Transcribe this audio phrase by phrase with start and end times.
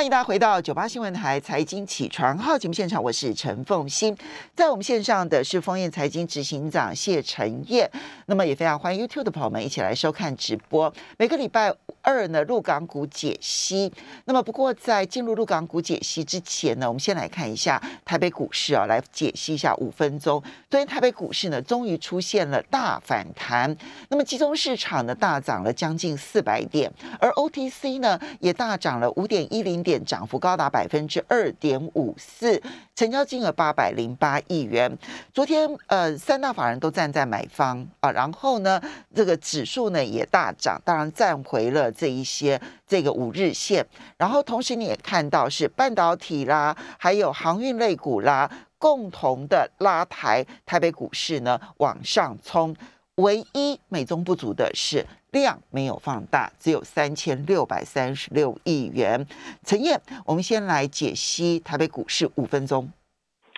[0.00, 4.16] 欢迎大家回到九八新闻台财经起床号节目现场，我是陈凤欣，
[4.54, 7.86] 在我们线上的是丰燕财经执行长谢晨燕，
[8.24, 10.90] 那么也非常欢迎 YouTube 的朋友们一起来收看直播。
[11.18, 13.92] 每个礼拜二呢，陆港股解析。
[14.24, 20.42] 那么不过在进入陆港股解析之前呢，我们先来看一下台北股市啊，来解析一下五分钟。
[20.70, 23.76] 昨天台北股市呢，终于出现了大反弹，
[24.08, 29.89] 那么集中市场呢大涨了将近四百点，而 OTC 呢也大涨了五点一零点。
[29.98, 32.62] 涨幅高达百分之二点五四，
[32.94, 34.96] 成交金额八百零八亿元。
[35.32, 38.80] 昨天，呃，三大法人都站在买方啊，然后呢，
[39.14, 43.86] 这个指数呢也大涨，当然站回了这一些这个五日线。
[44.16, 52.76] 然后同时你也看到是半导体啦，还有航运类股啦，共同的拉抬台北股市呢往上冲。
[53.20, 59.26] 唯一美中不足的是量没有放大，只有三千六百三十六亿元。
[59.62, 62.90] 陈燕，我们先来解析台北股市五分钟。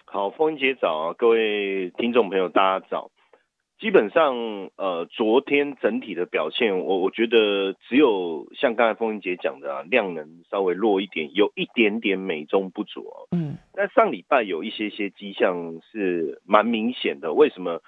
[0.04, 3.10] 好，凤英姐早啊，各位听众朋友大家早。
[3.78, 4.36] 基本上，
[4.76, 13.04] 呃，昨天整体的表现，我我觉得只有像刚才风云姐讲的啊，量能稍微弱一点，有一点点美中不足。
[13.32, 17.80] 嗯，但上礼拜有一些些迹象是蛮明显的，为什么？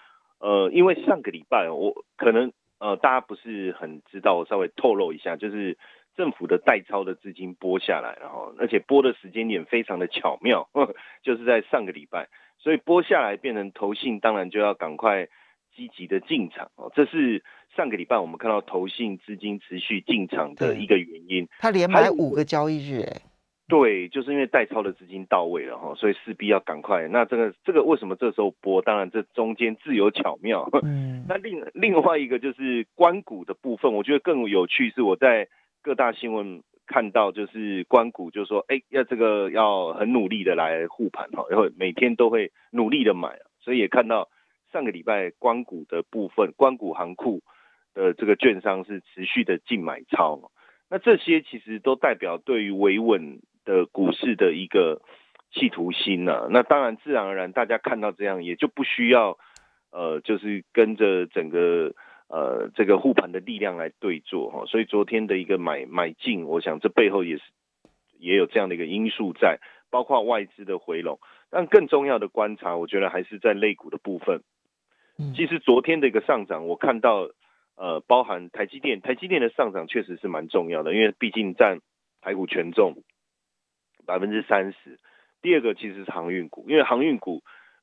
[0.45, 5.79] 呃，因为上个礼拜我可能呃大家不是很知道，我稍微透露一下，就是
[6.15, 10.69] 政府的代抄的资金拨下来，然后而且拨的时间点非常的巧妙，
[11.25, 12.29] 就是在上个礼拜，
[12.59, 15.29] 所以拨下来变成投信，当然就要赶快
[15.75, 17.43] 积极的进场哦，这是
[17.75, 21.49] 上个礼拜我们看到投信资金持续进场的一个原因。
[21.59, 23.34] 他连买五个交易日，哎。
[23.67, 27.09] 对，就是因为代抄的资金到位了哈，所以势必要赶快。
[27.09, 28.83] 那这个这个为什么这时候播？
[28.83, 30.69] 当然这中间自有巧妙。
[30.83, 35.49] 嗯，那另另外一个就是关谷的部分，我觉得更有趣是我在
[35.81, 44.29] 各大新闻看到，就是关谷就说，哎，要这个要很努力的来护盘哈，然后每天都会努力的买，所以也看到
[44.75, 47.41] 上个礼拜关谷的部分，关谷行库
[47.95, 50.51] 的这个券商是持续的净买超。
[50.91, 53.41] 那这些其实都代表对于维稳。
[53.65, 55.01] 的股市的一个
[55.53, 56.49] 企图心呢？
[56.51, 59.39] 那当然，自然而然，大家看到这样，也就不需要
[59.91, 61.95] 呃，就是跟着整个
[62.29, 64.65] 呃这个护盘的力量来对坐哈。
[64.67, 67.43] 所以昨天的一个买买进，我想这背后也是
[68.19, 69.59] 也有这样的一个因素在，
[69.91, 71.19] 包括外资的回笼。
[71.51, 74.43] 但更重要的观察，我觉得还是在类股的部分。
[75.37, 77.29] 其实昨天的一个上涨，我看到
[77.77, 81.79] 呃，包含台积电，台积电的上涨确实是蛮重要的，因为毕竟占
[82.21, 83.05] 台股权重。
[84.05, 84.99] 百分之三十，
[85.43, 87.43] 第二个其实是航运股，因为航运股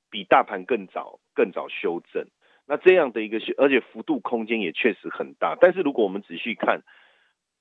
[0.10, 2.26] 比大盘更早更早修正，
[2.68, 5.58] 那这样的一个修，而且幅度空间也确实很大。
[5.60, 6.82] 但是如果我们仔细看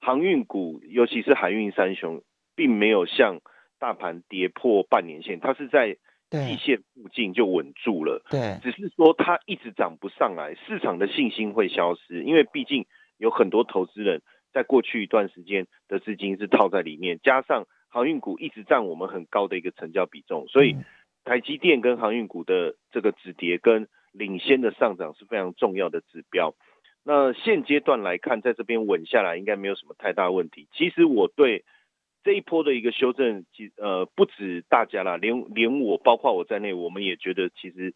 [0.01, 2.23] 航运股，尤其是海运三雄，
[2.55, 3.41] 并没有像
[3.79, 5.97] 大盘跌破半年线，它是在
[6.31, 8.23] 季线附近就稳住了。
[8.31, 12.87] 对，只是说它一直涨不上来，市场的信心会消失，因为毕竟
[13.19, 14.23] 有很多投资人
[14.53, 17.67] 在过去一段时间的资金是套在里面，加上。
[17.91, 20.77] 航运股一直占我们很高的一个成交比重，所以
[21.25, 26.55] 台积电跟航运股的这个止跌跟领先的上涨是非常重要的指标。
[27.03, 30.69] 那现阶段来看，在这边稳下来应该没有什么太大问题。
[30.73, 31.65] 其实我对
[32.23, 37.95] 这一波的一个修正，其呃不止大家啦，连连我包括我在内，我们也觉得其实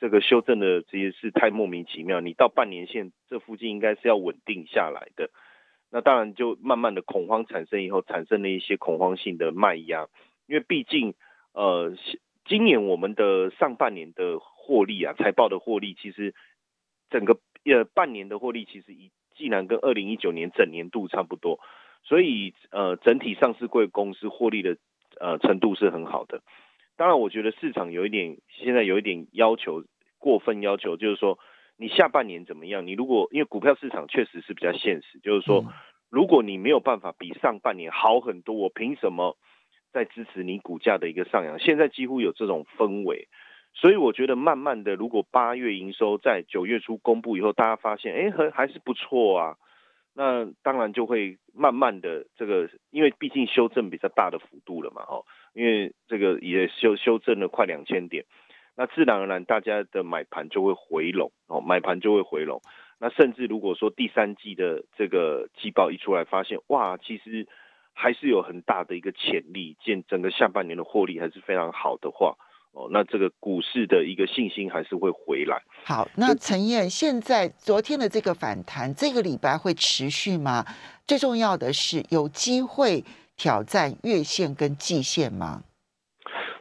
[0.00, 2.20] 这个修正的这些是太莫名其妙。
[2.20, 5.30] 你到半年线这附近应该是要稳定下来的。
[5.92, 10.06] 那当然就慢慢的恐慌产生以后，产生了一些恐慌性的卖压，
[10.46, 11.14] 因为毕竟
[11.52, 11.96] 呃
[12.44, 16.32] 今年我们的上半年的获利啊，财报的获利其实
[17.10, 21.58] 整个呃半年的获利其实一既然跟二零一九年整年度差不多，
[22.04, 24.76] 所以呃整体上市贵公司获利的
[25.18, 26.40] 呃程度是很好的。
[26.96, 29.82] 当然我觉得市场有一点现在有一点要求
[30.18, 31.38] 过分要求，就是说。
[31.80, 32.86] 你下半年怎么样？
[32.86, 35.64] 你如果因为股票市场确实是比较现实，就是说，
[36.10, 39.38] 如果你没有办法比上半年好很多，我凭什么
[39.90, 41.58] 在支持你股价的一个上扬？
[41.58, 43.28] 现在几乎有这种氛围，
[43.72, 49.56] 所以我觉得慢慢的，如果八月营收在九月初公布以后，大家发现哎，还还是不错啊，
[50.12, 55.24] 那当然就会慢慢的这个，因为毕竟修正比较大的幅度了嘛，哦，
[55.54, 58.26] 因为这个也修修正了快两千点。
[58.76, 62.60] 那自然而然，大家的买盘就会回笼哦，买盘就会回笼。
[62.98, 67.46] 那甚至如果说第三季的这个季报一出来，发现哇，其实
[67.92, 72.36] 还是有很大的一个潜力，见整个下半年的获利还是非常好的话，
[72.72, 75.62] 哦，那这个股市的一个信心还是会回来。
[75.84, 80.64] 好，那陈燕，现在昨天的这个反弹，这个礼拜会持续吗？
[81.06, 83.04] 最重要的是有机会。
[83.36, 85.62] 挑战月线跟季线吗？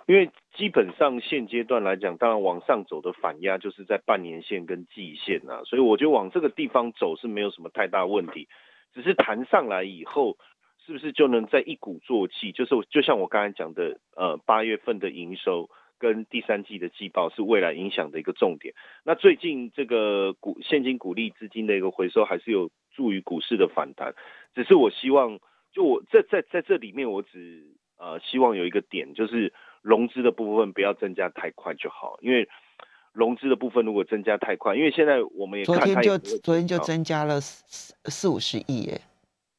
[0.07, 8.49] 因为基本上现阶段来讲，当然往上走的反压就是在半年线跟季线啊，所以我觉得往这个地方走是没有什么太大问题，
[8.93, 10.37] 只是弹上来以后，
[10.85, 12.51] 是不是就能在一鼓作气？
[12.51, 18.73] 就是就像我刚才讲的，呃，八月份的营收跟第三季的季报是未来影响的一个重点。
[19.05, 24.13] 那最近这个股现金股利资金的一个回收，还是有助于股市的反弹。
[24.53, 25.39] 只是我希望，
[25.71, 27.63] 就我在在在这里面，我只
[27.99, 29.53] 呃希望有一个点就是。
[29.81, 32.49] 融资的部分不要增加太快就好，因为
[33.13, 38.99] 融资的部分如果增加太快，因为现在我们也昨天就昨天就增加了四四五十亿耶。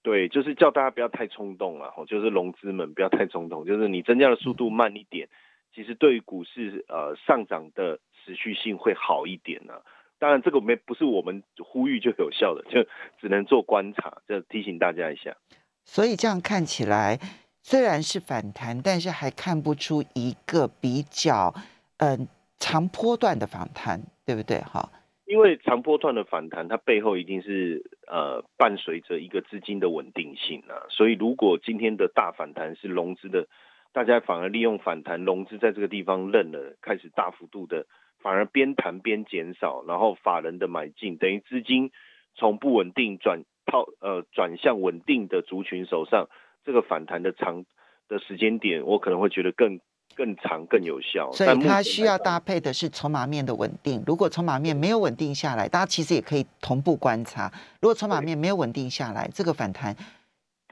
[0.02, 5.26] 对，就是叫大家不要太冲动了，就是融资们不要太冲动，就是你增加的速度慢一点，
[5.75, 9.72] 其实对于股市呃上涨的持续性会好一点呢。
[10.19, 12.87] 当然这个没不是我们呼吁就有效的，就
[13.19, 15.34] 只能做观察，就提醒大家一下。
[15.82, 17.19] 所以这样看起来。
[17.62, 21.54] 虽然是反弹，但是还看不出一个比较
[21.98, 22.26] 嗯
[22.58, 24.58] 长波段的反弹，对不对？
[24.58, 24.90] 哈，
[25.26, 30.88] 因为长波段的反弹，它背后一定是呃伴随着一个资金的稳定性啊。
[30.88, 33.46] 所以如果今天的大反弹是融资的，
[33.92, 37.86] 大家反而利用反弹融资在这个地方认了，开始大幅度的
[38.20, 41.90] 反而边弹边减少，然后法人的买进，等于资金
[42.34, 46.28] 从不稳定转套呃转向稳定的族群手上。
[46.64, 47.64] 这个反弹的长
[48.08, 49.80] 的时间点，我可能会觉得更
[50.14, 51.30] 更长、更有效。
[51.32, 54.02] 所以它需要搭配的是筹码面的稳定。
[54.06, 57.50] 如果筹码面没有稳定下来，大家其实也可以同步观察。
[57.80, 59.96] 如果筹码面没有稳定下来，这个反弹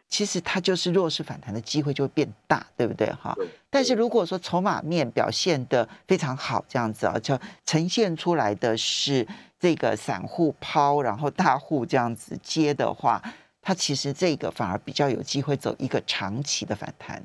[0.09, 3.07] 其实它就是弱势反弹的机会就会变大，对不对？
[3.13, 3.37] 哈。
[3.71, 9.27] 但是如果说筹码面表现的非常好，这样子啊，就呈现出来的是
[9.59, 13.23] 这个散户抛，然后大户这样子接的话。
[13.69, 17.23] 它其实这个反而比较有机会走一个长期的反弹。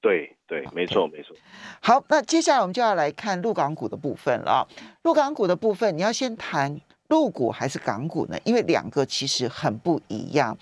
[0.00, 1.36] 对对，没错没错。
[1.80, 4.66] 好，那接下来我们就要来看陆港股的部分了。
[5.02, 8.36] 陆港股的部分，你要先谈陆股还是港股呢？
[8.42, 10.58] 因为两个其实很不一样。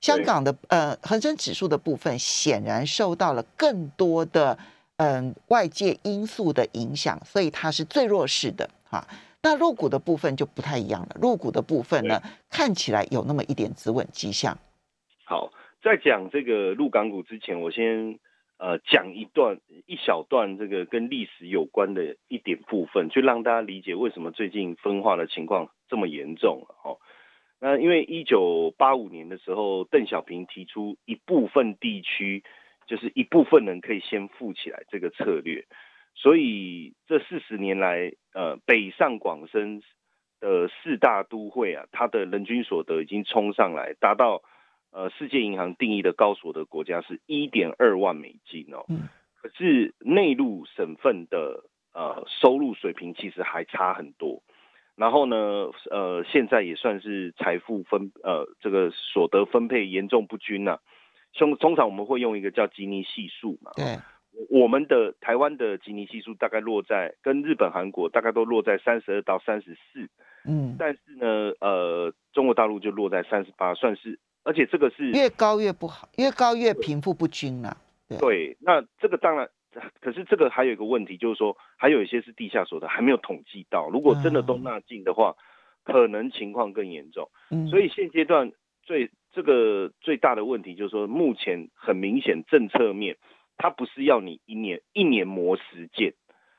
[0.00, 4.56] 香港的呃恒生指数的部分显然受到了更多的
[4.98, 9.04] 嗯外界因素的影响，所以它是最弱势的哈。
[9.42, 11.16] 那入股的部分就不太一样了。
[11.20, 14.56] 入股的部分呢，看起来有那么一点止稳迹象。
[15.28, 15.52] 好，
[15.82, 18.18] 在讲这个入港股之前，我先
[18.56, 26.96] 呃讲一段一小段这个跟历史有关的一点部分，去让大家理解为什么最近分化的情况这么严重哦。
[27.60, 32.42] 那因为一九八五年的时候，邓小平提出一部分地区
[32.86, 35.66] 就是一部分人可以先富起来这个策略，
[36.14, 39.82] 所以这四十年来，呃，北上广深
[40.40, 44.40] 的四大都会啊，它的人均所得已经冲上来，达到。
[44.90, 48.86] 呃，世界银行定义的高所得国家是一点二万美金哦，
[49.36, 51.62] 可是内陆省份的
[51.92, 54.42] 呃收入水平其实还差很多。
[54.96, 55.36] 然后呢，
[55.90, 60.78] 呃，现在也算是财富分呃这个所得分配严重不均呐。
[61.34, 63.98] 通通常我们会用一个叫吉尼系数嘛，对，
[64.48, 70.08] 我们的台湾的吉尼系数大概落在跟日本、韩国大概都落在三十二到三十四，
[70.46, 74.18] 嗯，但是呢，呃，中国大陆就落在三十八，算是。
[74.48, 77.76] 而且这个是越高越不好，越高越贫富不均了。
[78.18, 79.46] 对，那这个当然，
[80.00, 85.36] 可是这个还有一个问题，就是说还有一些是地下所得还没有统计到，如果真的都纳进的话，
[85.84, 87.28] 可能情况更严重。
[87.68, 88.50] 所以现阶段
[88.82, 93.18] 最这个最大的问题就是说，目前很明显政策面，
[93.58, 96.14] 它不是要你一年一年磨十件，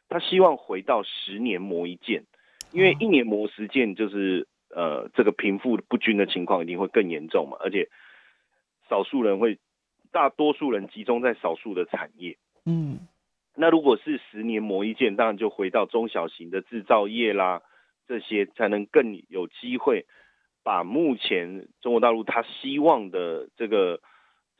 [0.09, 2.25] 他希望回到十年磨一件，
[2.71, 4.47] 因为一年磨十件就是。
[4.75, 7.89] 呃，这个贫富不均的情况一定会更严重嘛，而且
[8.87, 9.57] 少数人会，
[10.11, 12.37] 大多数人集中在少数的产业。
[12.65, 13.07] 嗯，
[13.55, 17.63] 那如果是十年磨一剑，当然就回到中小型的制造业啦，
[18.07, 20.05] 这些才能更有机会
[20.63, 24.01] 把目前中国大陆他希望的这个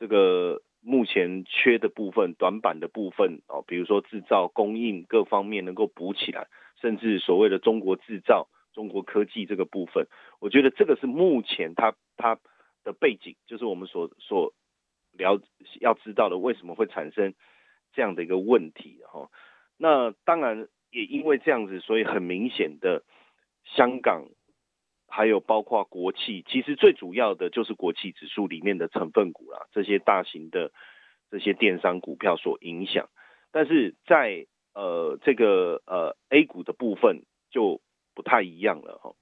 [0.00, 6.48] 这个目前缺的部分、短板的部分哦，比如说制造供应各方面能够补起来，
[6.80, 8.48] 甚至所谓的中国制造。
[8.80, 10.06] 中国科技这个部分，
[10.38, 12.38] 我觉得这个是目前它它
[12.82, 14.54] 的背景，就是我们所所
[15.12, 15.38] 了
[15.80, 17.34] 要知道的，为什么会产生
[17.92, 19.28] 这样的一个问题哈？
[19.76, 23.04] 那当然也因为这样子，所以很明显的，
[23.64, 24.30] 香港
[25.06, 30.72] 还有包括国企，其实最主要的就是国企指数里面的成分股啦，这些大型的
[31.30, 33.10] 这些电商股票所影响，
[33.52, 37.82] 但是在呃这个呃 A 股的部分就。
[38.20, 39.14] 不太一样了哈，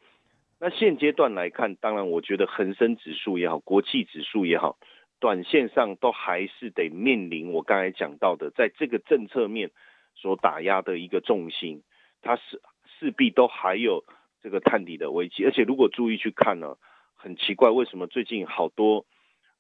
[0.59, 4.77] 那现阶段来看，当然我觉得恒生指数也好，国际指数也好，
[5.21, 9.71] 短线上都还是得面临我刚才讲到的，在这个政策面
[10.17, 11.85] 所打压的一个重心，
[12.23, 12.61] 它是
[12.99, 14.03] 势必都还有
[14.43, 15.45] 这个探底的危机。
[15.45, 16.77] 而且如果注意去看呢，
[17.15, 19.07] 很奇怪，为什么最近好多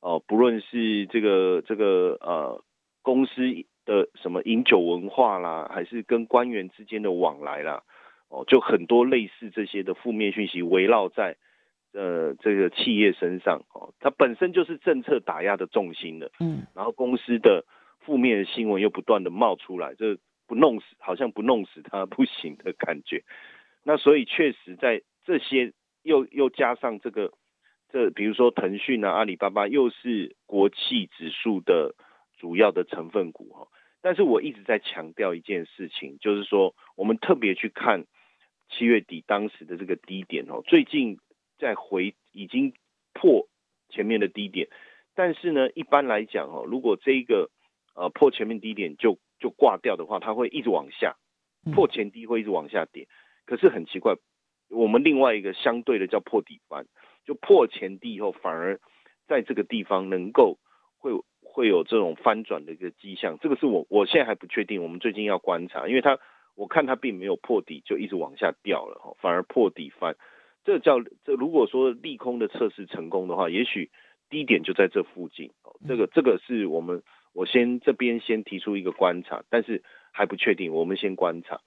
[0.00, 2.64] 哦，不论是这个这个呃
[3.02, 3.42] 公司
[3.84, 7.84] 的什么饮酒文化啦，还是跟官员之间的往来啦，
[8.28, 11.36] 哦，就很多类似这些的负面讯息围绕在。
[11.94, 17.64] 呃，这个企业身上哦，它本身就是政策打压的重心了，嗯，然后公司的
[18.00, 23.24] 负面新闻又不断的冒出来，这不弄死好像不弄死它 不行的感觉。
[23.84, 27.32] 那所以确实在这些又又加上这个，
[27.90, 31.94] 这比如说腾讯啊、阿里巴巴又是国企指数的
[32.36, 33.66] 主要的成分股哈。
[34.02, 38.04] 但是我一直在强调一件事情，就是说我们特别去看
[38.68, 41.18] 七月底当时的这个低点哦，最近。
[41.60, 42.72] 在回已经
[43.12, 43.48] 破
[43.88, 44.68] 前面的低点，
[45.16, 47.50] 但是呢，一般来讲哦，如果这一个
[47.96, 51.16] 呃破前面低点就就挂掉的话，它会一直往下
[51.74, 53.08] 破前低会一直往下跌。
[53.44, 54.14] 可是很奇怪，
[54.70, 56.86] 我们另外一个相对的叫破底翻，
[57.24, 58.78] 就破前低以后，反而
[59.26, 60.60] 在这个地方能够
[60.98, 61.10] 会
[61.42, 63.36] 会有这种翻转的一个迹象。
[63.40, 66.20] 这个是我我现在还不确定，我们最近要观察，因为它
[66.58, 70.16] 我看它并没有破底就一直往下掉了哈，反而破底翻。
[70.64, 73.90] 这叫这如果说利空的测试成功的话，也许
[74.28, 75.52] 低点就在这附近。
[75.86, 81.60] 这个这个是我们我先这边先提出一个观察，但是还不确定，我们先观察。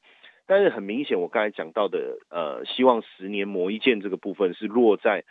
[0.46, 5.24] 但是很明显，我刚才讲到的呃，希望十年磨一剑这个部分是落在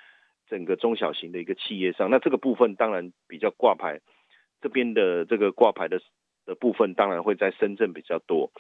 [0.49, 2.09] 整个中小型的一个企业上。
[2.09, 4.01] 那这个部分当然比较挂牌
[4.63, 6.01] 这边的这个挂牌的
[6.47, 8.51] 的部分，当然会在深圳比较多。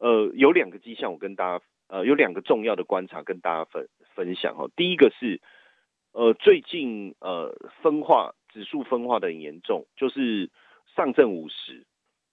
[0.00, 1.64] 呃，有两个迹象，我跟大家。
[1.92, 4.70] 呃，有两个重要的观察跟大家分分享哦。
[4.76, 5.40] 第一个是，
[6.12, 7.52] 呃，最近呃
[7.82, 10.48] 分化指数分化的很严重，就是
[10.94, 11.84] 上证五十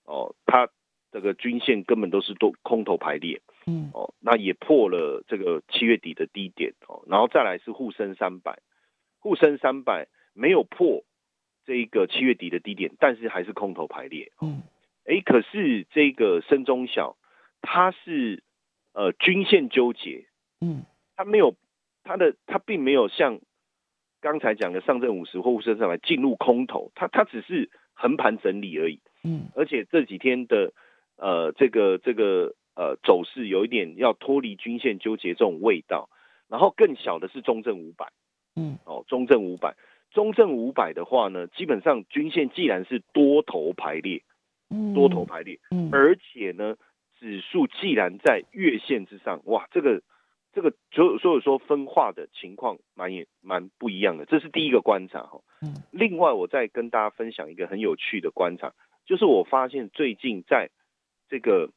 [0.04, 0.68] 哦，它
[1.10, 8.60] 这个均线根本都是多空头排列，嗯，哦，那也破了这个七月底的低点哦，然后再来是沪深三百，
[9.18, 11.02] 沪深三百没有破
[11.66, 14.62] 这一个七月底的低点，但是还是空头排列，嗯，
[15.04, 17.16] 哎，可是这个深中小
[17.62, 18.42] 它是。
[18.94, 20.26] 呃，均线纠结，
[20.60, 20.82] 嗯，
[21.14, 21.54] 它没有，
[22.02, 23.38] 它的它并没有像
[24.20, 30.72] 刚才讲的上证五十或沪深三百进入空头，它它只是横盘整理而已，嗯，而且这几天的
[31.16, 36.08] 呃这个这个呃走势有一点要脱离均线纠结这种味道，
[36.48, 38.10] 然后更小的是中证五百，
[38.56, 39.76] 嗯，哦，中证五百，
[40.10, 44.24] 中证五百的话呢，基本上均线既然是多头排列，
[44.70, 46.74] 嗯，多头排列，嗯，而且呢。
[47.18, 50.02] 指数既然在月线之上，哇，这个
[50.52, 55.40] 这个所所以说分化的情况蛮也蛮不一样的，这是第一个观察哈。
[55.62, 55.74] 嗯。
[55.90, 58.72] 另外，我再跟大家分享一个很有趣的观察，
[59.04, 60.70] 就是我发现最近在
[61.28, 61.70] 这个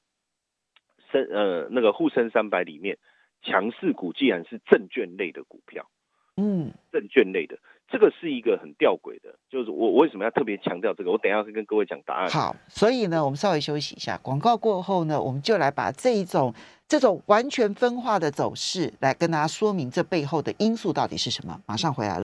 [1.11, 2.97] 深呃那个沪深三百里面，
[3.41, 5.89] 强势股既然是证券类的股票，
[6.37, 7.57] 嗯，证券类的。
[7.91, 11.11] 这个是一个很吊诡的，就是我为什么要特别强调这个？
[11.11, 12.29] 我等一下会跟各位讲答案。
[12.29, 16.53] 好，所以呢，我们稍微休息一下，广告过后呢，我们就来把这一种
[16.87, 21.59] 这种完全分化的走势来跟大家说明这背后的因素到底是什么。
[21.65, 22.23] 马上回来了，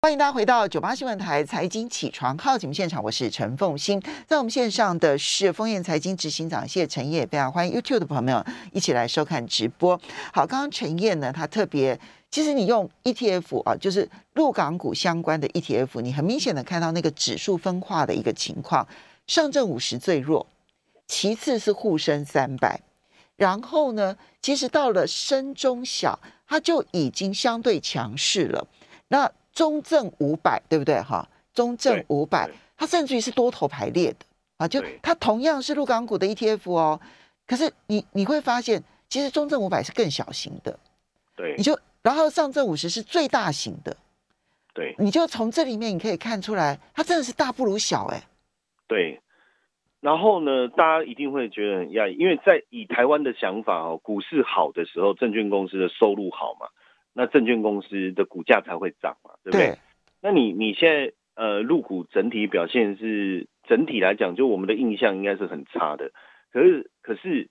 [0.00, 10.00] 欢迎大家回到九八新闻台财经起床号节目现场，我是陈凤欣，在我们线上的是丰燕财经执行长谢陈烨，非常欢迎 YouTube 的朋友一起来收看直播。
[10.32, 12.00] 好，刚刚陈烨呢，他特别。
[12.32, 18.88] 其实你用 ETF 啊，就是陆港股相关的 ETF，你很明显的看到那个指数分化的一个情况，
[19.26, 20.46] 上证五十最弱，
[21.06, 22.80] 其次是沪深三百，
[23.36, 28.66] 然后呢，其实到了深中小，它就已经相对强势了。
[29.08, 31.28] 那中证五百对不对哈？
[31.52, 32.48] 中证五百，
[32.78, 34.24] 它甚至于是多头排列的
[34.56, 36.98] 啊，就它同样是陆港股的 ETF 哦，
[37.46, 40.78] 可是你你会发现，其实中证五百是更小型的，
[41.36, 41.78] 对，你就。
[42.02, 43.96] 然后上证五十是最大型的，
[44.74, 48.20] 对，你就从这里面你可以看出来，它真的是大不如小哎。
[48.88, 49.20] 对，
[50.00, 56.66] 然后呢，大家一定会觉得很讶异，因为在以台湾的想法哦，股市好的时候，证券公司的收入好嘛，
[57.12, 59.78] 那证券公司的股价才会涨嘛，对不对？
[60.20, 66.10] 那你你现在呃入股整体表现是整体来讲，就我们的印象应该是很差的，
[66.52, 67.48] 可是可是。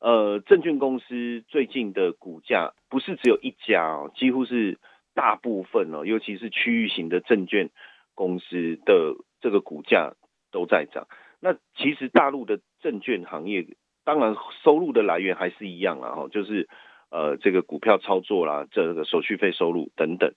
[0.00, 4.78] 呃，证券公司最近的股价不是只有一家哦，几乎是
[5.14, 7.68] 大部分哦，尤其是区域型的证券
[8.14, 10.14] 公司的这个股价
[10.50, 11.06] 都在涨。
[11.38, 13.66] 那其实大陆的证券行业，
[14.04, 16.68] 当然收入的来源还是一样啊，哈，就是
[17.10, 20.32] 呃这个股票操作啦，这个手续费收入等等。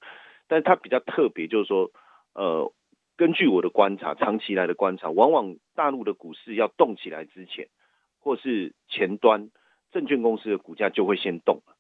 [0.48, 1.92] 但是它比较特别，就是说，
[2.34, 2.74] 呃，
[3.16, 7.70] 根据我的观察，长期来的观察，往往大陆的股市要动起来之前，
[8.24, 9.50] 或是前端
[9.92, 11.76] 证券公司的股价就会先动了，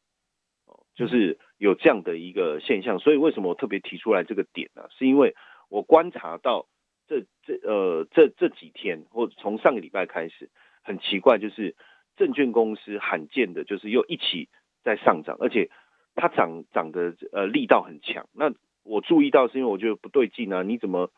[0.94, 3.00] 就是有这样的一个现象。
[3.00, 4.84] 所以为什么我特别提出来这个点呢？
[4.98, 5.36] 是因为
[5.70, 6.68] 我观察到
[7.08, 10.50] 这这呃这这几天，或者从上个礼拜开始，
[10.84, 11.76] 很奇怪，就是
[12.18, 14.50] 证券公司罕见的就是又一起
[14.84, 15.72] 在上涨，而且
[16.14, 18.28] 它涨涨的呃力道很强。
[18.34, 20.62] 那我注意到是因为我觉得不对劲啊！
[20.62, 21.10] 你怎么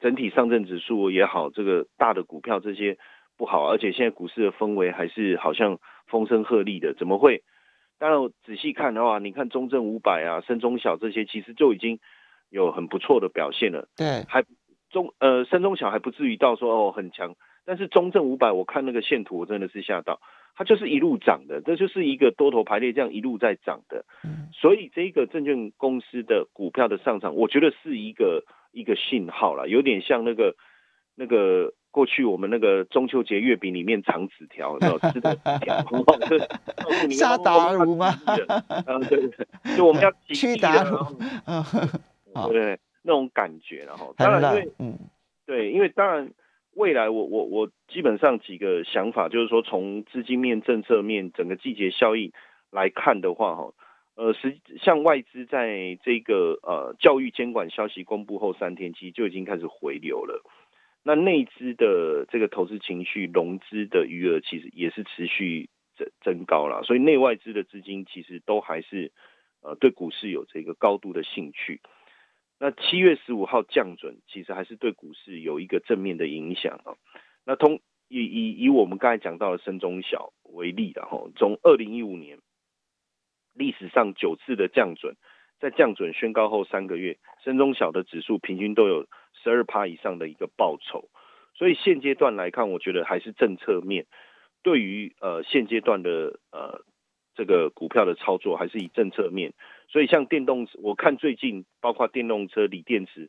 [0.00, 2.98] 整体上证指数也好，这个大的股票这些
[3.36, 7.42] 不好，而且现在股市的氛围还是好像风声鹤唳的，怎么会？
[7.98, 11.98] 当然仔细看的话，你看中证五百啊、深中小这些，其实就已经
[12.50, 13.88] 有很不错的表现了。
[13.96, 14.44] 对，还
[14.90, 20.20] 中呃深中小还不至于到说哦很强，但是中证五百我看那个线图我真的是吓到。
[20.58, 24.06] 它就是一路涨的，这就是一个多头排列，这样一路在涨的。
[24.24, 30.54] 嗯所以这个证券公司的股票的上涨，我觉得是一个一个信号了，有点像那个
[31.14, 35.82] 那个过去我们那个中秋节月饼里面藏纸条，有吃的纸条，
[37.10, 38.12] 沙达如吗？
[38.86, 40.98] 嗯，对对，就我们要去达如，
[42.48, 42.78] 对对？
[43.00, 44.98] 那种感觉，然后当然因为嗯，
[45.46, 46.30] 对，因为当然。
[46.76, 52.32] 未来我我我基本上几个想法，就是说从资金面、政策面、整个季节效应
[52.70, 53.72] 来看的话，哈，
[54.14, 60.42] 呃，实像外资在这个呃教育监管消息公布后三天，其实就已经开始回流了。
[61.08, 66.82] 那内资的这个投资情绪、融资的余额，其实也是持续增增高了。
[66.82, 69.12] 所以内外资的资金其实都还是
[69.62, 71.80] 呃对股市有这个高度的兴趣。
[72.58, 76.96] 那七月十五号降准，其实还是对股市有一个正面的影响啊。
[77.44, 82.40] 那通以以以我们刚才讲到的深中小为例，的哈从二零一五年
[83.54, 85.14] 历史上九次的降准，
[85.60, 89.06] 在降准宣告后三个月，深中小的指数平均都有
[89.42, 91.08] 十二趴以上的一个报酬。
[91.54, 94.06] 所以现阶段来看，我觉得还是政策面
[94.62, 96.84] 对于呃现阶段的呃。
[97.38, 99.52] 这个股票的操作还是以政策面，
[99.90, 103.28] 所以像电动，我看最近包括电动车、锂电池、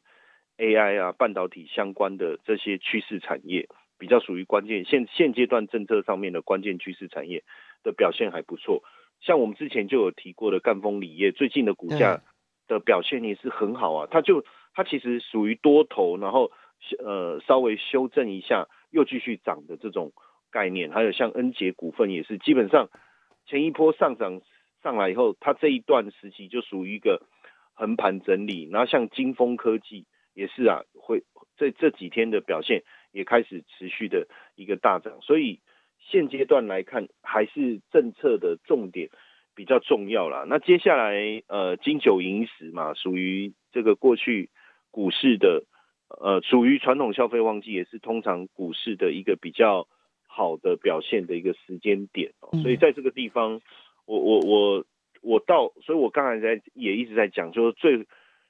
[0.58, 3.67] AI 啊、半导体相关的这些趋势产业，
[4.00, 7.43] 比较属于关键现现阶段政策上面的关键趋势产业
[7.84, 8.82] 的表现还不错。
[9.20, 12.22] 像我们之前就有提过的赣锋锂业，最近的股价
[12.70, 14.08] 的表现也是很好啊。
[14.10, 14.46] 它就
[14.78, 16.52] 它其实属于多头，然后
[17.00, 20.12] 呃稍微修正一下又继续涨的这种
[20.52, 20.92] 概念。
[20.92, 22.88] 还有像恩捷股份也是基本上。
[23.48, 24.42] 前一波上涨
[24.84, 27.24] 上来以后，它这一段时期就属于一个
[27.74, 31.24] 横盘整理，然后像金风科技也是啊，会
[31.56, 35.62] 这这几天的表现也开始持续的一个大涨，所以
[35.98, 39.10] 现阶段来看还是政策的重点
[39.56, 40.46] 比较重要啦。
[40.48, 44.50] 那接下来呃金九银十嘛，属于这个过去
[44.98, 45.64] 股市的
[46.10, 49.88] 呃属于传统消费旺季，也是通常股市的一个比较。
[50.30, 53.60] 好的表现的一个时间点哦，所以在这个地方，
[54.06, 54.86] 我我我
[55.24, 58.06] 我到，所以我刚才在也一直在讲，就是最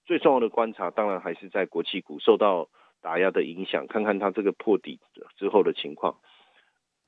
[0.06, 2.68] 最重要的观察，当然还是在国企股受到
[3.02, 5.00] 打压的影响，看看它这个破底
[5.38, 6.18] 之后的情况。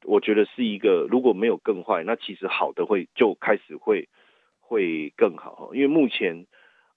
[0.05, 4.07] 我觉得是一个如果没有更坏，那其实好的会就开始会
[4.61, 6.45] 会更好，因为目前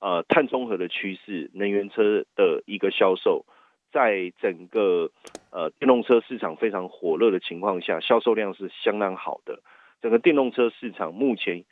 [0.02, 3.46] 呃碳中和的趋势，能源车的一个销售。
[3.92, 5.10] 在整个
[5.50, 9.60] 呃电动车市场非常火热的情况下，销售量是相当好的。
[10.00, 11.64] 整个电动车市场目前，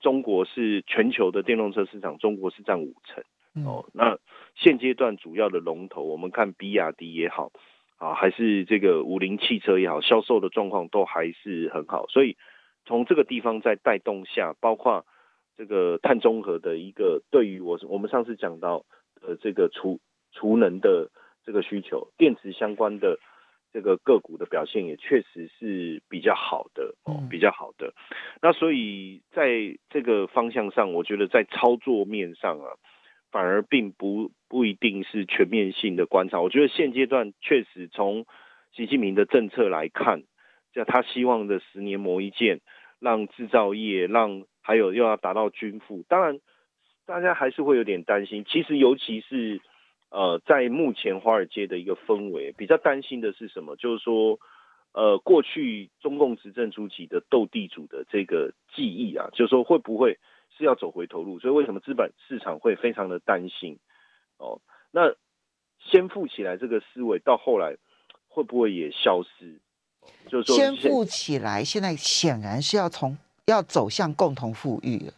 [0.00, 3.24] 中国是全球的电动车市场，中国是占五成
[3.66, 3.84] 哦。
[3.92, 4.16] 那
[4.54, 7.50] 现阶段主要的龙头，我们看比亚迪也好
[7.98, 12.06] 啊，还是这个五菱汽车也好，销售的状况都还是很好。
[12.06, 12.36] 所以
[12.86, 15.04] 从这个地方在带动下，包括
[15.56, 18.84] 这个碳中和的一个对于我我们上次讲到
[19.22, 20.00] 呃这个储
[20.32, 21.10] 储能的。
[21.46, 23.18] 这个需求，电池相关的
[23.70, 27.92] 这个个股的表现也确实是比较好的哦，比较好的。
[28.40, 32.72] 那所以在这个方向上，我觉得在操作面上啊，
[33.30, 36.40] 反而并不不一定是全面性的观察。
[36.40, 38.24] 我觉得现阶段确实从
[38.72, 40.22] 习近平的政策来看，
[40.72, 42.62] 叫他希望的十年磨一剑，
[43.00, 46.02] 让制造业，让还有又要达到均富。
[46.08, 46.40] 当然，
[47.06, 48.44] 大家还是会有点担心。
[48.48, 49.60] 其实尤其是。
[50.10, 53.74] 呃，在目前华尔街的一个氛围，比较担心的是什么？
[53.74, 54.38] 就是说，
[54.92, 60.20] 呃，过去中共执政初期的斗地主的这个记忆啊，就是说会不会
[60.56, 61.40] 是要走回头路？
[61.40, 63.76] 所以为什么资本市场会非常的担心？
[64.36, 64.60] 哦，
[64.92, 65.16] 那
[65.80, 67.76] 先富起来这个思维到后来
[68.28, 69.58] 会不会也消失？
[70.28, 75.12] 就是说，先富起来，现在显然是要从要走向共同富裕了。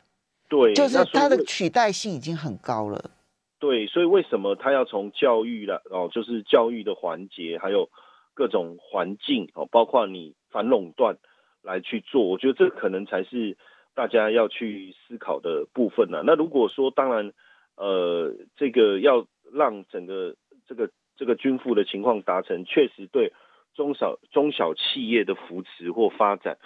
[0.49, 3.11] 对，就是它的取代性已经很高了。
[3.59, 7.89] 对，所以为什么他要从教育了哦，就是教育的环节，还有
[8.35, 11.17] 各种环境哦，包括你反垄断
[11.63, 13.57] 来去做，我觉得这可能才是
[13.95, 16.23] 大家要去思考的部分呢。
[16.25, 17.33] 那如果说当然，
[17.77, 20.37] 呃，这个要让整个
[20.69, 23.33] 这个这个均富的情况达成，确实对
[23.75, 26.59] 中小中小企业的扶持或发展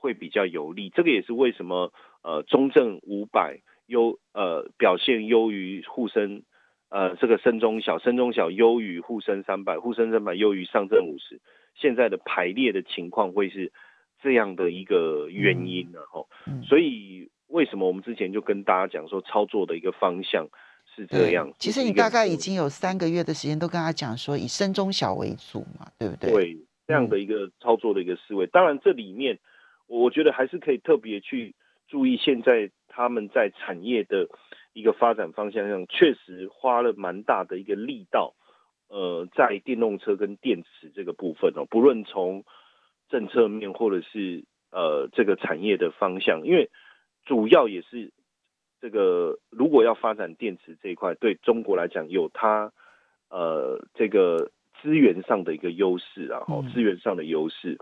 [0.00, 0.90] 会比较有利。
[0.90, 3.60] 这个也是为什么呃中证五百。
[3.90, 6.44] 优呃表现优于沪深，
[6.90, 11.40] 呃这个深中小深中小优于沪深三百，沪深三百优于上证五十，
[11.74, 13.72] 现在的排列的情况会是
[14.22, 15.98] 这样的一个原因呢？
[16.08, 16.28] 吼，
[16.62, 20.46] 所以为什么我们之前就跟大家讲说操作的一个方向
[20.94, 21.52] 是这样？
[21.58, 26.30] 其实你大概已经有三个月的时间都跟他讲说以深中小为主嘛，对不对？
[26.30, 29.36] 对，这样的一个操作的一个思维，当然这里面
[29.90, 31.54] 我觉得还是可以特别去
[31.86, 32.70] 注意现在。
[32.92, 34.28] 他们在产业的
[34.72, 38.34] 一个发展方向上，确实花了蛮大的一个力道，
[38.88, 42.44] 呃，在电动车跟电池这个部分哦，不论从
[43.08, 46.68] 政策面或者是呃这个产业的方向，因为
[47.24, 48.12] 主要也是
[48.80, 52.72] 这个如果要发展电池这一块，对中国来讲有它
[53.30, 54.50] 呃这个
[54.82, 57.78] 资源上的一个优势啊，后资源上的优势。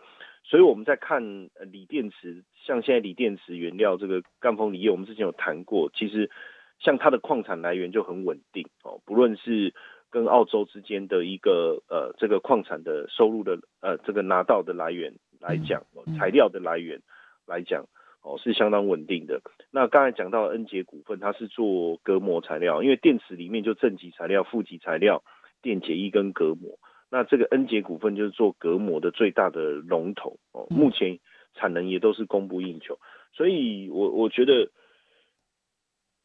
[0.49, 6.31] 所以我们在看锂电池，像现在锂电池原料这个赣锋锂业，我们之前有谈过，其实
[6.79, 9.75] 像它的矿产来源就很稳定哦，不论是
[10.09, 15.83] 跟澳洲之间的一个呃这个矿产的收入的呃这个拿到的来源来讲，
[16.19, 17.03] 材料的来源
[17.47, 17.85] 来讲
[18.23, 19.43] 哦是相当稳定的。
[19.71, 25.23] 那刚才讲到恩捷股份，它是做隔膜材料，因为电池里面就正极材料、负极材料、
[25.61, 26.79] 电解液跟隔膜。
[27.11, 31.19] 那这个恩捷股份就是做隔膜的最大的龙头哦，目前
[31.55, 32.99] 产能也都是供不应求，
[33.33, 34.71] 所以我我觉得，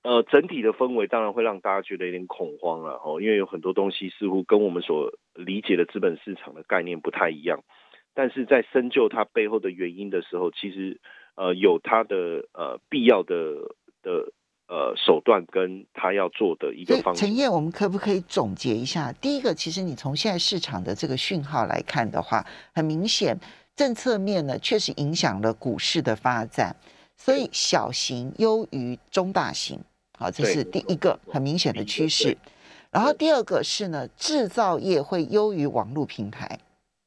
[0.04, 7.64] 呃，整体的氛围当然会让大家觉得有点恐慌了哦，因为有很多东西似乎跟我们所理解的资本市场的概念不太一样，
[8.14, 11.00] 但是在深究它背后的原因的时候，其实
[11.36, 14.34] 呃有它的呃必要的的。
[14.74, 17.14] 呃，手段跟他要做的一个方。
[17.14, 19.14] 陈燕，我们可不可以总结一下？
[19.22, 23.40] 第一个，其实你从现在市场的这个讯号来看的话，很明显，
[23.76, 26.76] 政策面呢确实影响了股市的发展，
[27.16, 29.80] 所以小型优于中大型，
[30.18, 32.36] 好，这是第一个很明显的趋势。
[32.90, 36.58] 然后第二个是呢，制造业会优于网络平台。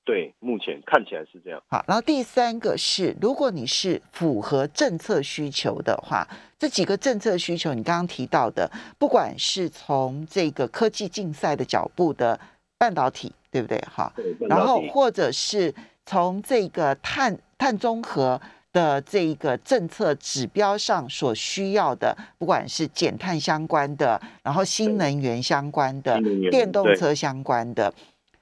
[0.06, 1.60] 对，目前看起来是这样。
[1.66, 6.24] 好，然后第三个是，如果你是符合政策需求的话，
[6.60, 12.38] 这几个政策需求，你刚刚提到的，不管是从这个科技竞赛的脚步的
[12.78, 13.76] 半导体，对不对？
[13.92, 14.12] 哈，
[14.48, 15.74] 然后或者是
[16.06, 18.40] 从这个碳碳中和
[18.72, 26.16] 的这个政策指标上所需要的，不管是减碳相关的，然后新能源相关的，
[26.52, 27.92] 电动车相关的。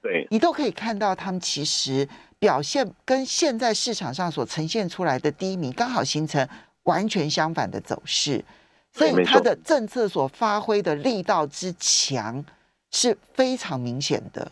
[0.05, 6.47] 对你都可以看到，他们其实表现跟现在市场上所呈现出来的低迷，刚好形成
[6.83, 8.45] 完全相反的走势。
[8.91, 12.45] 所以它的政策所发挥的力道之强
[12.91, 14.51] 是非常明显的。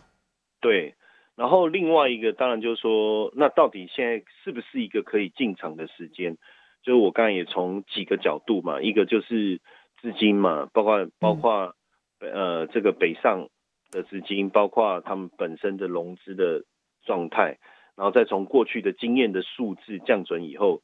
[0.60, 0.92] 对，
[1.36, 6.36] 然后另外一个当然就是说，那到底现在是不是一个可以进场的时间？
[6.82, 9.60] 就是我刚才也从几个角度嘛，一个就是
[10.02, 11.76] 资金嘛，包括包括
[12.18, 13.48] 呃这个北上。
[13.94, 16.64] 的资金，包括他们本身的融资的
[17.04, 17.58] 状态，
[17.96, 20.82] 然后再从过去的经验的数字降准以后，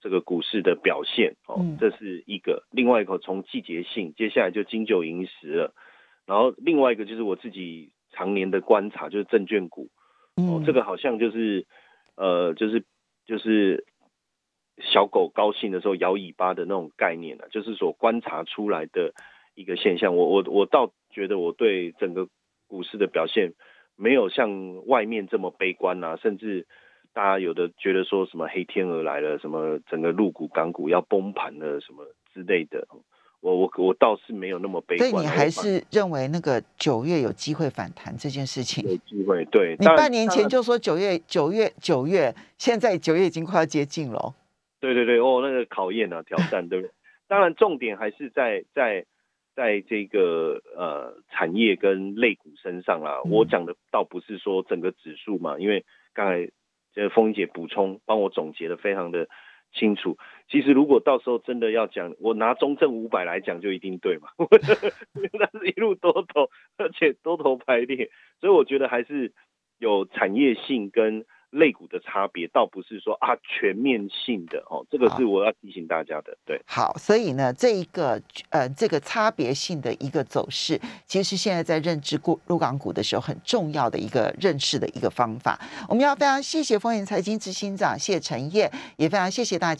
[0.00, 2.64] 这个股市的表现，哦，这是一个。
[2.70, 5.74] 另外一个从季节性，接下来就金九银十了。
[6.24, 9.90] 然后另外一个就是我自己常年的观察，就是证券股，
[10.36, 11.66] 哦，这个好像就是，
[12.16, 12.84] 呃，就是
[13.26, 13.84] 就是
[14.78, 19.12] 小狗高兴的时候摇尾巴的那种概念了，就是所观察出来的
[19.54, 20.16] 一个现象。
[20.16, 22.26] 我我我倒觉得我对整个。
[22.68, 23.54] 股市的表现
[23.96, 26.66] 没有像外面这么悲观啊，甚至
[27.12, 32.86] 大家有的觉得说什么黑天鹅来了，什么整个陆股港股要崩盘了，什么之类的。
[33.40, 35.10] 我我我倒是没有那么悲观。
[35.10, 38.84] 所以你还是认为那个九月有机会反弹这件事情？
[38.88, 39.76] 有机会，对。
[39.80, 44.34] 你半年前就说九月九月九月，现在九月已经快要接近了。
[44.80, 46.92] 对对对，哦，那个考验啊，挑战，对不对？
[47.26, 49.04] 当然，重点还是在在。
[49.58, 56.48] 在这个呃产业跟类股身上啦，我讲的倒不是说整个指数嘛，因为刚才
[56.94, 59.26] 这风姐补充帮我总结的非常的
[59.72, 60.16] 清楚。
[60.48, 64.28] 其实如果到时候真的要讲，我拿中证五百来讲就一定对嘛，
[65.32, 69.32] 那是一路多头，而且多头排列，所以我觉得还是
[69.78, 76.36] 有产业性跟类股的差别，倒不是说啊全面性的哦，这个是我要提醒大家的。
[76.44, 85.58] 对，好，所以呢，这一个呃这个差别性的一个走势，其实现在在认知过入港股的时候很重要的一个认识的一个方法。
[85.88, 89.76] 我们要非常谢谢风云财经执行长谢承业，也非常谢谢大家。